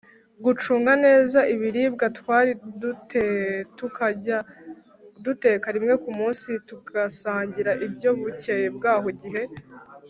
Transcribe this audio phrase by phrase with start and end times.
[0.45, 2.51] gucunga neza ibiribwa twari
[2.81, 3.23] du te
[3.77, 4.37] tukajya
[5.23, 9.41] duteka rimwe ku munsi tugasangira ibyo Bukeye bwaho igihe